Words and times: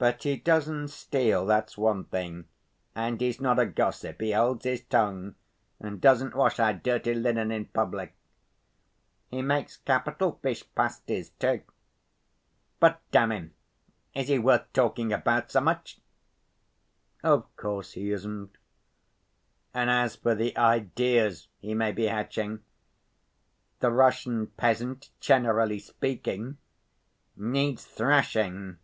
But 0.00 0.22
he 0.22 0.36
doesn't 0.36 0.90
steal, 0.90 1.44
that's 1.44 1.76
one 1.76 2.04
thing, 2.04 2.46
and 2.94 3.20
he's 3.20 3.40
not 3.40 3.58
a 3.58 3.66
gossip, 3.66 4.20
he 4.20 4.30
holds 4.30 4.62
his 4.64 4.82
tongue, 4.84 5.34
and 5.80 6.00
doesn't 6.00 6.36
wash 6.36 6.60
our 6.60 6.72
dirty 6.72 7.14
linen 7.14 7.50
in 7.50 7.64
public. 7.64 8.14
He 9.28 9.42
makes 9.42 9.78
capital 9.78 10.38
fish 10.40 10.62
pasties 10.76 11.30
too. 11.30 11.62
But, 12.78 13.00
damn 13.10 13.32
him, 13.32 13.54
is 14.14 14.28
he 14.28 14.38
worth 14.38 14.72
talking 14.72 15.12
about 15.12 15.50
so 15.50 15.60
much?" 15.62 15.98
"Of 17.24 17.48
course 17.56 17.94
he 17.94 18.12
isn't." 18.12 18.56
"And 19.74 19.90
as 19.90 20.14
for 20.14 20.36
the 20.36 20.56
ideas 20.56 21.48
he 21.58 21.74
may 21.74 21.90
be 21.90 22.04
hatching, 22.04 22.62
the 23.80 23.90
Russian 23.90 24.46
peasant, 24.46 25.10
generally 25.18 25.80
speaking, 25.80 26.56
needs 27.36 27.84
thrashing. 27.84 28.78